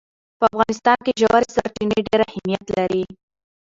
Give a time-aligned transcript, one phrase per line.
[0.39, 3.03] په افغانستان کې ژورې سرچینې ډېر اهمیت لري.